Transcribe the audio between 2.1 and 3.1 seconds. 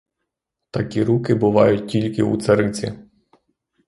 у цариці.